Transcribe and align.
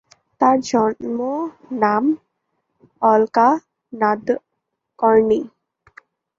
তার 0.41 0.57
জন্ম 0.69 1.19
নাম 1.81 2.03
অলকা 3.01 3.49
নাদকর্ণি। 3.93 5.39